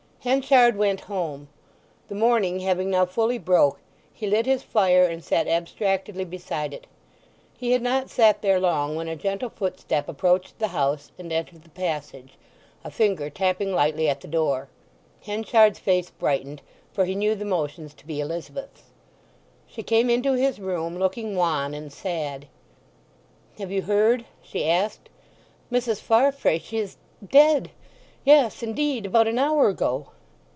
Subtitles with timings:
[0.23, 0.29] XLI.
[0.29, 1.47] Henchard went home.
[2.07, 3.79] The morning having now fully broke
[4.13, 6.85] he lit his fire, and sat abstractedly beside it.
[7.57, 11.63] He had not sat there long when a gentle footstep approached the house and entered
[11.63, 12.33] the passage,
[12.83, 14.67] a finger tapping lightly at the door.
[15.23, 16.61] Henchard's face brightened,
[16.93, 18.91] for he knew the motions to be Elizabeth's.
[19.65, 22.45] She came into his room, looking wan and sad.
[23.57, 25.09] "Have you heard?" she asked.
[25.71, 25.99] "Mrs.
[25.99, 26.59] Farfrae!
[26.59, 27.71] She is—dead!
[28.23, 30.09] Yes, indeed—about an hour ago!"